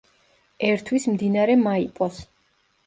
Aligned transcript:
ერთვის 0.69 1.05
მდინარე 1.13 1.59
მაიპოს. 1.69 2.21